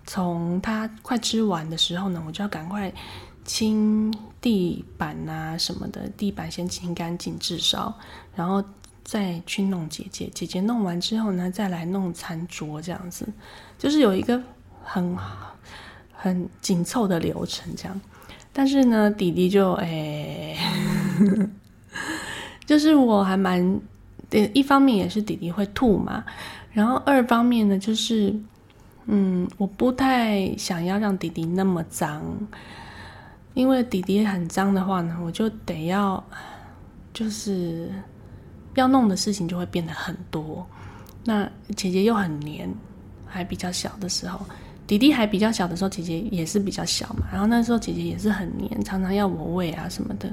[0.06, 2.92] 从她快吃完的时候呢，我就要赶快
[3.44, 7.94] 清地板啊什么的，地板先清干净，至少，
[8.36, 8.64] 然后。
[9.08, 13.24] 再去弄姐姐，姐姐弄完之后呢，再来弄餐桌，这样子，
[13.78, 14.42] 就是有一个
[14.84, 15.16] 很
[16.12, 18.02] 很紧凑的流程，这样。
[18.58, 20.56] 但是呢，弟弟就哎，
[22.66, 23.82] 就是我还蛮，
[24.54, 26.24] 一方面也是弟弟会吐嘛，
[26.72, 28.34] 然后二方面呢，就是
[29.08, 32.24] 嗯，我不太想要让弟弟那么脏，
[33.54, 36.24] 因为弟弟很脏的话呢，我就得要
[37.14, 37.92] 就是。
[38.76, 40.68] 要弄的事情就会变得很多，
[41.24, 42.70] 那姐姐又很黏，
[43.26, 44.46] 还比较小的时候，
[44.88, 47.28] 弟弟还比较小的时候，姐姐也是比较小嘛。
[47.32, 50.30] 然后那时候姐姐也是很黏，常常要我喂啊什么的，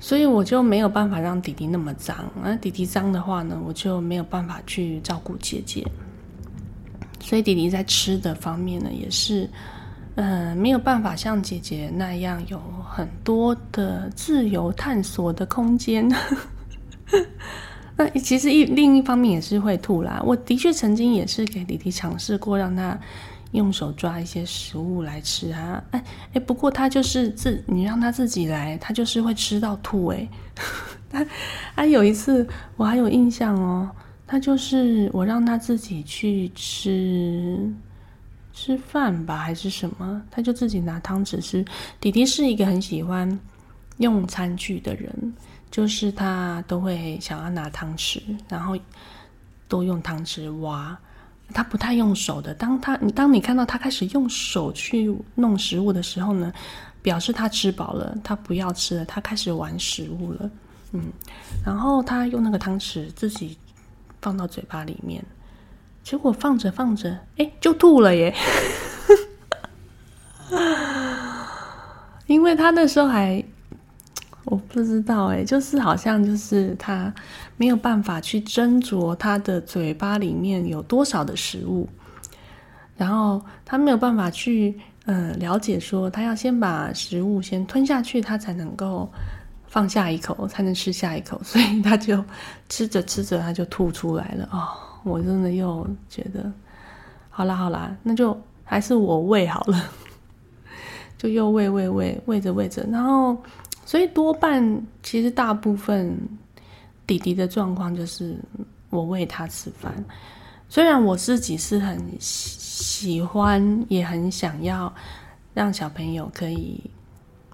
[0.00, 2.24] 所以我就没有办法让弟弟那么脏。
[2.42, 5.86] 那弟弟脏的话呢，我就没有办法去照顾姐姐。
[7.20, 9.48] 所以弟弟在吃的方面呢，也是，
[10.14, 16.06] 嗯，没有办法像姐姐那样有很多的自由探索的空间。
[17.96, 20.20] 那其实一另一方面也是会吐啦。
[20.24, 22.98] 我的确曾经也是给弟弟尝试过，让他
[23.52, 25.82] 用手抓一些食物来吃啊。
[25.92, 30.08] 哎哎，不过他就是自你让他自己来，他就是会吃到吐。
[30.10, 30.28] 哎，
[31.08, 31.26] 他
[31.76, 33.88] 他有一次我还有印象哦，
[34.26, 37.72] 他就是我让他自己去吃
[38.52, 41.64] 吃饭吧，还是什么，他就自己拿汤匙吃。
[42.00, 43.38] 弟弟是一个很喜欢
[43.98, 45.32] 用餐具的人。
[45.74, 48.78] 就是他都会想要拿汤匙，然后
[49.66, 50.96] 都用汤匙挖。
[51.52, 52.54] 他不太用手的。
[52.54, 56.52] 当他当你看到他开始用手去弄食物的时候呢，
[57.02, 60.48] 表示他吃饱了，他不要吃了，他开始玩食物了。
[60.92, 61.10] 嗯，
[61.66, 63.58] 然后他用那个汤匙自己
[64.22, 65.24] 放到嘴巴里面，
[66.04, 68.32] 结果放着放着，哎，就吐了耶！
[72.28, 73.44] 因为他那时候还。
[74.46, 77.12] 我不知道哎，就是好像就是他
[77.56, 81.88] 没有办法去斟酌他的嘴巴里面有多少的食物，
[82.96, 89.10] 然后他没有办法去嗯了解说他要先把食物先吞下去，他才能够
[89.66, 92.22] 放下一口，才能吃下一口， 所以他就
[92.68, 94.68] 吃着吃着他就吐出来了哦，
[95.04, 96.52] 我真的又觉得
[97.30, 99.82] 好啦好啦，那就还是我喂好了，
[101.16, 103.36] 就又喂喂喂喂着喂着，然后。
[103.86, 106.18] 所以多半其实大部分
[107.06, 108.36] 弟弟的状况就是
[108.88, 109.92] 我喂他吃饭，
[110.68, 114.92] 虽然我自己是很喜欢，也很想要
[115.52, 116.80] 让小朋友可以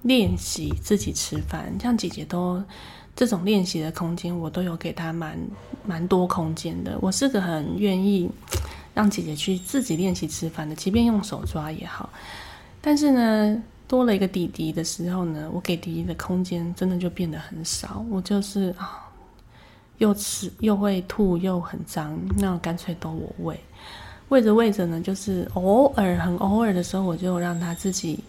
[0.02, 2.62] 练习自己吃饭，像姐姐都
[3.16, 5.36] 这种练习的空间，我都有给他蛮
[5.84, 6.96] 蛮多空间的。
[7.00, 8.30] 我是个很愿意
[8.94, 12.08] 让姐姐去自己练习吃饭的，即便用手抓也好。
[12.80, 13.62] 但是呢。
[13.90, 18.06] 多了一个弟弟的时候呢，我给弟弟的空间真的就变得很少。
[18.08, 19.10] 我就是啊，
[19.98, 23.58] 又吃又会吐又很脏，那干脆都我喂。
[24.28, 28.20] 喂着喂着呢，就是偶尔很偶尔的时候，我就让他自己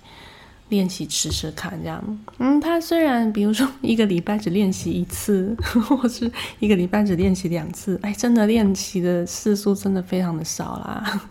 [0.69, 2.19] 练习吃吃看，这样。
[2.39, 11.21] 嗯，他虽然比如说一个礼拜只练习一次， 或是一个礼拜只练习两次，哎，真的练习的次数真的非常的少啦。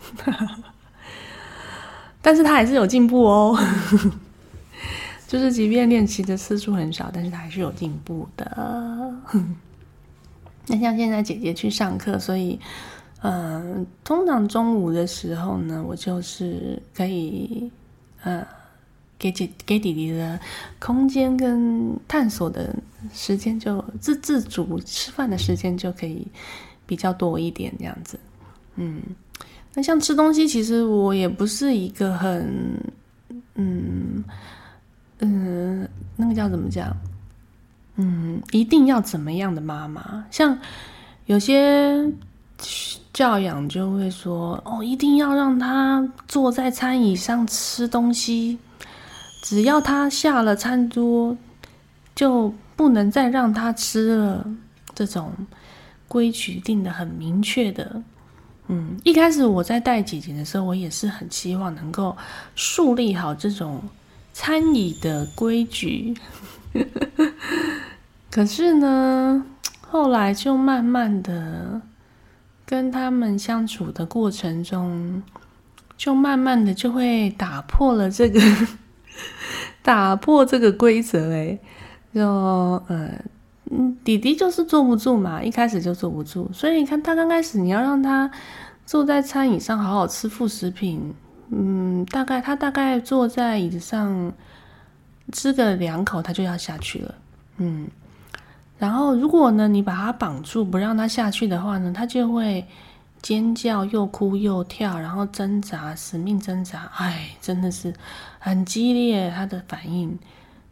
[2.21, 3.57] 但是他还是有进步哦，
[5.27, 9.13] 就是即便练习的次数很少，但是他还是有进步的。
[10.67, 12.59] 那像现在姐姐去上课，所以，
[13.21, 17.71] 嗯，通常中午的时候呢，我就是可以，
[18.23, 18.45] 呃。
[19.21, 20.39] 给姐给弟弟的
[20.79, 22.75] 空间跟探索的
[23.13, 26.25] 时间，就自自主吃饭的时间就可以
[26.87, 28.19] 比较多一点，这样子。
[28.77, 28.99] 嗯，
[29.73, 32.77] 那像吃东西，其实我也不是一个很，
[33.55, 34.23] 嗯
[35.19, 36.95] 嗯，那个叫怎么讲？
[37.95, 40.25] 嗯，一定要怎么样的妈妈？
[40.31, 40.57] 像
[41.25, 42.05] 有些
[43.13, 48.57] 教养就会说，哦，一定要让他坐在餐椅上吃东西。
[49.43, 51.35] 只要他下了餐桌，
[52.13, 54.45] 就不能再让他吃了。
[54.93, 55.31] 这种
[56.07, 58.01] 规矩定的很明确的，
[58.71, 62.15] 嗯，一开始我在带姐姐的时候，我也是很希望能够
[62.55, 63.81] 树立好这种
[64.31, 66.15] 餐椅的规矩。
[68.31, 69.45] 可是呢，
[69.81, 71.81] 后来就慢慢的
[72.65, 75.21] 跟他们相处的过程中，
[75.97, 78.39] 就慢慢的就会打破了这个。
[79.83, 81.57] 打破这个规则，哎，
[82.13, 82.23] 就
[82.87, 83.09] 呃，
[83.71, 88.29] 嗯，弟弟就是坐不住嘛，一开始就坐不住，所以你看他刚开始，你要让他
[88.91, 91.13] 坐在餐椅上好好吃副食品，
[91.47, 94.33] 嗯，大概他大概坐在椅子上
[95.31, 97.15] 吃个两口，他就要下去了，
[97.55, 97.87] 嗯，
[98.77, 102.67] 然后如果呢，你把他绑住不让他下去的话呢，他就会。
[103.21, 107.93] 尖叫，又哭又跳，然后挣扎，死命挣扎，哎，真的是
[108.39, 109.31] 很激烈。
[109.33, 110.17] 他的反应，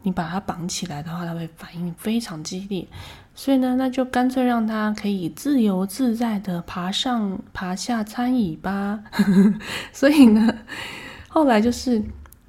[0.02, 2.84] 你把他绑起来的话，他会反应非常激烈。
[3.34, 9.00] 所以呢，那就干脆让他可以自由自在的爬上爬下餐椅吧。
[9.92, 10.54] 所以呢，
[11.28, 12.02] 后来就是，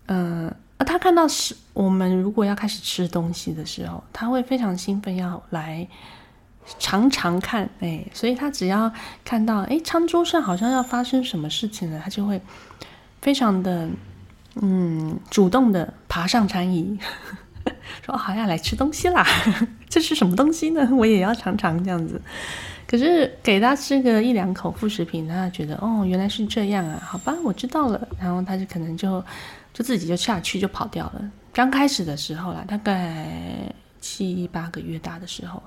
[0.08, 5.88] 呃，他看到是我们如果要开始吃东西的时候，他会非常兴奋要来。
[6.78, 8.90] 常常看，哎，所以他只要
[9.26, 12.40] 看到，哎，餐桌上好像要发生什么事情了，他就会
[13.20, 13.90] 非常的，
[14.62, 16.98] 嗯，主动的爬上餐椅，
[18.06, 19.26] 说好要来吃东西啦，
[19.90, 20.90] 这是什么东西呢？
[20.94, 22.22] 我也要尝尝这样子。
[22.88, 28.08] 可是给他吃个一两口副食品，他觉得哦，原来是这样啊，好吧，我知道了。
[28.20, 29.24] 然后他就可能就
[29.74, 31.22] 就自己就下去就跑掉了。
[31.54, 33.74] 刚开始的时候啦，大概。
[34.04, 35.62] 七八个月大的时候，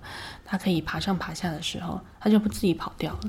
[0.44, 3.20] 他可以爬上爬下的时候，他就不自己跑掉了。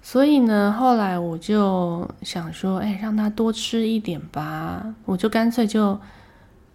[0.00, 4.82] 所以呢，后来我就想说，哎，让他多吃一点吧。
[5.04, 6.00] 我就干脆就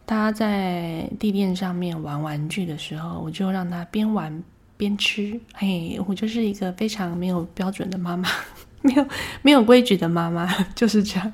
[0.05, 4.43] 他在地垫上面玩玩具的时候，我就让他边玩
[4.77, 5.39] 边吃。
[5.53, 8.29] 嘿，我就是一个非常没有标准的妈妈，
[8.83, 9.07] 没有
[9.41, 11.33] 没有规矩的妈妈， 就是这样。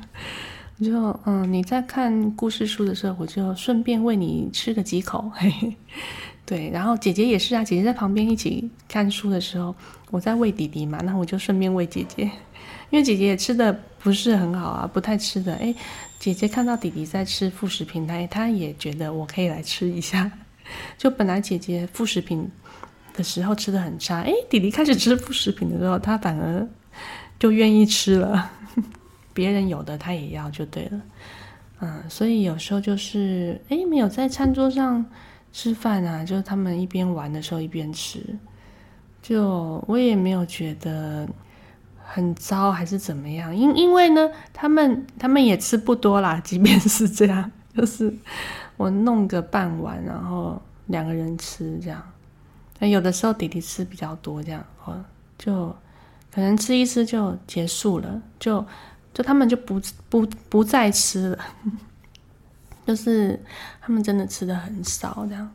[0.83, 5.75] 就嗯，你在看故事书的时候，我就顺便喂你吃个几口，嘿 嘿。
[6.43, 9.75] 对，然后姐姐也是啊，姐姐在旁边一起看书的时候，
[10.09, 12.23] 我在喂弟弟嘛，那我就顺便喂姐姐，
[12.89, 15.53] 因为姐姐也吃的不是很好啊，不太吃的。
[15.55, 15.73] 哎，
[16.21, 20.31] 姐姐看到弟弟在吃副食品，她她也觉得我可以来吃一下。
[20.95, 22.47] 就本来姐姐副食品
[23.15, 26.67] 的时候吃的很差，哎，弟弟开始吃副食品的时候，他反而
[27.39, 28.51] 就愿意吃了。
[29.33, 31.01] 别人有的他也要就对了，
[31.79, 35.03] 嗯，所以有时候就是哎，没有在餐桌上
[35.51, 38.23] 吃饭啊，就是他们一边玩的时候一边吃，
[39.23, 41.27] 就我也没有觉得
[42.13, 48.13] 很糟还是怎么样，因因为呢，他们他们也吃不多啦， 即便是这样，就是
[48.77, 52.01] 我弄个半碗，然后两个人吃这样，
[52.79, 55.03] 那有的时候弟弟吃比较多，这样哦，
[55.37, 55.67] 就
[56.33, 58.65] 可能吃一吃就结束了，就。
[59.13, 61.39] 就他们就不不不再吃了，
[62.87, 63.37] 就是
[63.81, 65.51] 他们真的吃的很少，这样，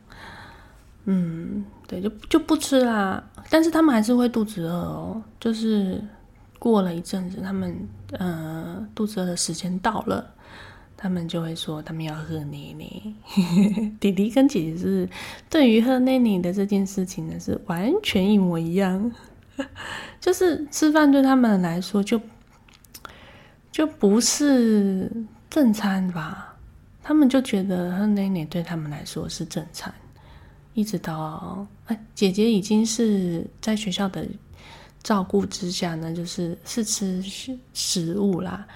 [1.05, 3.23] 嗯，对，就就不吃啦。
[3.49, 5.19] 但是他们还是会肚子饿哦。
[5.39, 5.99] 就是
[6.59, 7.75] 过了一阵子，他们
[8.11, 10.33] 呃肚子饿的时间到了，
[10.95, 13.13] 他们就会说他们要喝奶奶。
[13.99, 15.09] 弟弟跟姐姐是
[15.49, 19.11] 对于喝奶奶的这件事情呢，是完全一模一样。
[20.19, 22.19] 就是吃饭对他们来说就。
[23.69, 25.11] 就不是
[25.51, 26.55] 正餐吧？
[27.03, 29.93] 他们就觉得喝奶奶对他们来说是正餐，
[30.73, 34.27] 一直到哎，姐姐已经是在学校的
[35.07, 37.23] 照顾之下呢，就是是吃
[37.73, 38.67] 食物啦。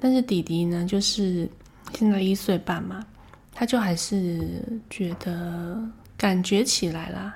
[0.00, 1.48] 但是弟弟呢，就是
[1.94, 3.06] 现在一岁半嘛，
[3.54, 4.60] 他就还是
[4.90, 5.80] 觉得
[6.16, 7.32] 感觉起来啦，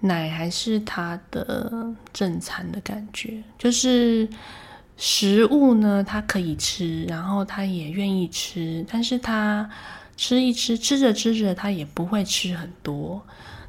[0.00, 4.28] 奶还是他的正餐的感觉，就是
[4.96, 9.70] 食物呢，他可以吃，然后他也愿意吃，但是他
[10.16, 13.24] 吃一吃，吃着吃着，他也不会吃很多。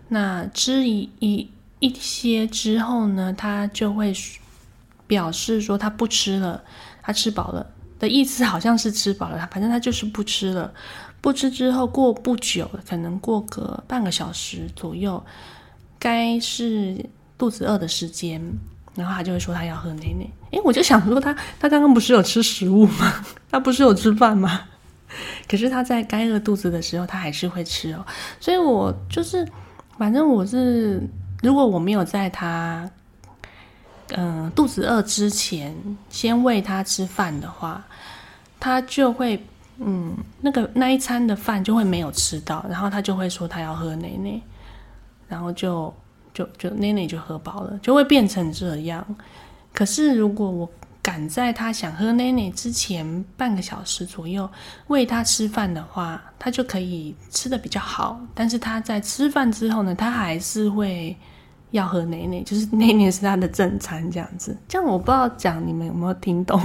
[0.07, 1.47] 那吃一一
[1.79, 4.13] 一些之后呢，他就会
[5.05, 6.63] 表示说他不吃了，
[7.01, 7.65] 他吃饱了
[7.99, 10.73] 的意思，好像是吃饱了，他反正他就是不吃了。
[11.19, 15.21] 不吃之后，过不久，可能过个半个小时左右，
[15.97, 17.03] 该是
[17.37, 18.39] 肚子饿的时间，
[18.95, 20.29] 然后他就会说他要喝奶奶。
[20.51, 23.25] 诶，我就想说他他刚刚不是有吃食物吗？
[23.49, 24.61] 他不是有吃饭吗？
[25.49, 28.05] 可是他在该饿肚子的时候，他还是会吃哦。
[28.39, 29.45] 所以我就是，
[29.97, 31.01] 反正我是，
[31.41, 32.89] 如果我没有在他
[34.15, 35.75] 嗯肚子饿之前
[36.09, 37.85] 先喂他吃饭的话，
[38.59, 39.43] 他就会。
[39.79, 44.41] 嗯，那个那一餐的饭就会没有吃到，然后他就会说他要喝奶奶，
[45.27, 45.93] 然后就
[46.33, 49.05] 就就奶奶就喝饱了，就会变成这样。
[49.71, 50.67] 可是如果我
[51.07, 54.49] 赶在他想喝奶奶之前半个小时左右
[54.87, 58.19] 喂他吃饭的话，他就可以吃的比较好。
[58.35, 61.15] 但是他在吃饭之后呢，他还是会
[61.71, 64.57] 要喝奶奶，就是奶奶是他的正餐这样子。
[64.67, 66.61] 这样我不知道讲你们有没有听懂，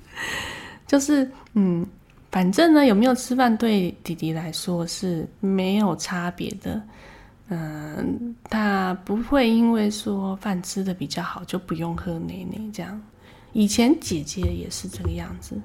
[0.88, 1.86] 就是嗯。
[2.30, 6.82] 反正呢，有没有吃饭对弟弟来说是没有差别的。
[7.48, 13.00] 嗯，他不会因为说饭吃的比较好就不用喝奶奶这样。
[13.52, 15.56] 以前姐姐也是这个样子，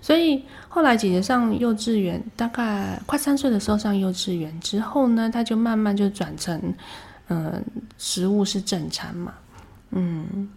[0.00, 6.74] 所以后来姐姐上幼稚园，大概快三岁的时候上幼稚园之后呢，他就慢慢就转成，
[7.28, 7.64] 嗯，
[7.96, 9.34] 食物是正餐嘛。
[9.90, 10.48] 嗯，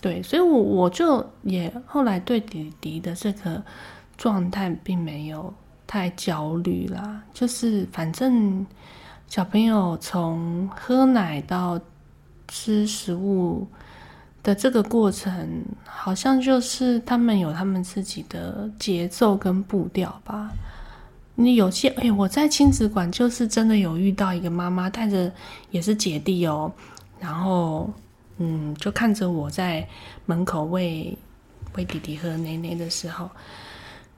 [0.00, 3.62] 对，所以我我就也后来对弟弟的这个。
[4.18, 5.52] 状态并没有
[5.84, 8.64] 太焦虑啦，就是反正
[9.26, 11.80] 小朋友从喝奶到
[12.46, 13.66] 吃食物
[14.42, 20.50] 的这个过程，好像就是他们有他们自己的节奏跟步调吧。
[21.34, 25.32] 你有些哎，我在亲子馆就是真的有遇到一个妈妈带着
[25.70, 26.70] 也是姐弟哦，
[27.18, 27.90] 然后
[28.38, 29.86] 嗯，就看着我在
[30.26, 31.16] 门口喂
[31.74, 33.30] 喂弟弟喝奶奶的时候。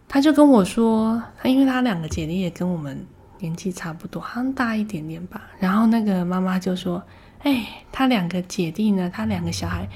[0.06, 3.04] 他就跟我说，他因为他两个姐弟也跟我们
[3.40, 5.42] 年纪差不多，好像大一点点吧。
[5.58, 7.02] 然后那个妈妈就说
[7.42, 9.88] ：“哎，他两个姐弟呢，他两个小孩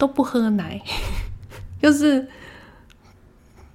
[0.00, 0.80] 都不喝奶，
[1.82, 2.26] 就是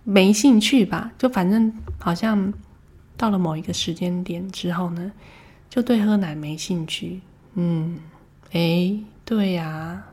[0.04, 1.12] 没兴趣吧？
[1.20, 2.52] 就反正好像
[3.16, 5.12] 到了某一个时间点之后呢，
[5.70, 7.22] 就对喝奶没兴趣。
[7.54, 8.00] 嗯，
[8.52, 10.04] 哎，对呀，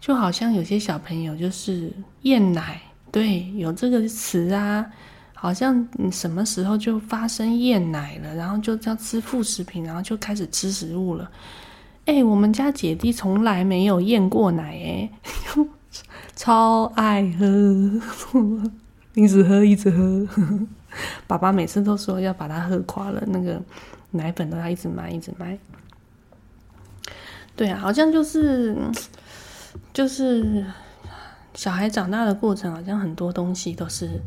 [0.00, 2.80] 就好像有些小朋友就是厌奶。”
[3.10, 4.86] 对，有这个词啊，
[5.34, 11.30] 好像什么时候就发生厌奶了，然后就要吃副食品，然后就开始吃食物了。
[12.06, 15.10] 哎，我们家姐弟从来没有厌过奶，哎，
[16.34, 17.46] 超爱 喝，
[19.14, 20.28] 一直喝一直喝。
[21.26, 23.62] 爸爸每次都说要把他喝垮了，那个
[24.10, 25.58] 奶粉都要一直买一直买。
[27.56, 28.76] 对啊，好像就是
[29.92, 30.64] 就是。
[31.54, 34.18] 小孩长大的过程，好像很多东西都是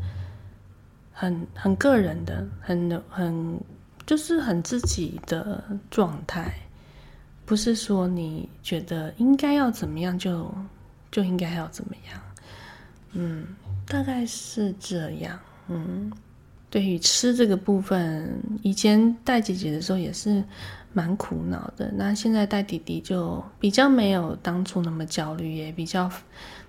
[1.12, 3.60] 很很个人的，很很
[4.06, 5.60] 就是很自己的
[5.90, 6.54] 状态，
[7.46, 10.52] 不是说你觉得应该要怎么样就
[11.10, 12.20] 就应该要怎么样，
[13.12, 13.46] 嗯，
[13.86, 15.38] 大概是这样，
[15.68, 16.12] 嗯，
[16.68, 20.44] 对于吃这个部分，以前带姐姐的时候也是
[20.92, 26.10] 蛮苦恼的，那现在带弟弟就比较没有当初那么焦虑，也比较。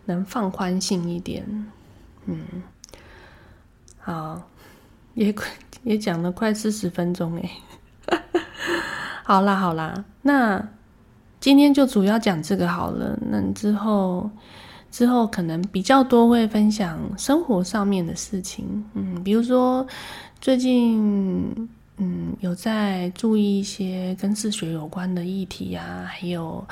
[0.09, 1.45] 能放宽心一点，
[2.27, 2.41] 嗯，
[3.99, 4.41] 好，
[5.15, 5.35] 也
[5.83, 7.51] 也讲了快四十分钟哎，
[9.27, 10.69] 好啦好啦，那
[11.41, 13.19] 今天就主要讲这个好了。
[13.29, 14.31] 那之后
[14.89, 19.85] 之后可能比较多会分享生活上面的事情，嗯，比如说
[20.39, 21.53] 最近
[21.97, 26.65] 嗯有在注意一些跟自学有关的议题啊，还有。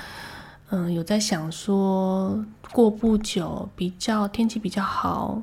[0.70, 5.40] 嗯，有在想说，过不久比较天气比较好，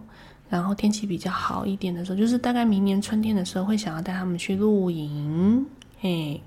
[0.49, 5.65] 然后天气比较好一点的时候，就是大概明年春天的时候，会想要带他们去露营，
[6.01, 6.43] 嘿，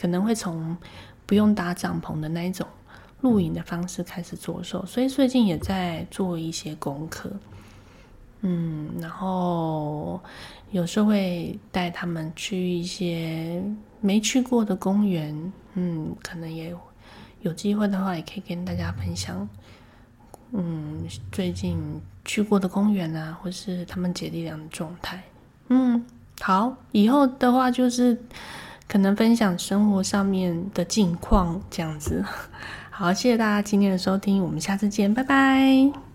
[0.00, 0.76] 可能会从
[1.26, 2.66] 不用搭帐篷的那一种
[3.20, 7.30] 露营的方式开始着手，所以最近也在做一些功课，
[8.40, 10.18] 嗯，然后
[10.70, 13.62] 有时候会带他们去一些
[14.00, 16.74] 没去过的公园，嗯，可能也。
[17.42, 19.48] 有机会的话，也可以跟大家分享，
[20.52, 25.22] 嗯，最近去过的公园啊，或是他们姐弟俩的状态，
[25.68, 26.04] 嗯，
[26.42, 28.14] 好，以后的话就是
[28.90, 32.24] 可能分享生活上面的近况这样子。
[32.90, 36.09] 好，谢谢大家今天的收听，我们下次见，拜拜。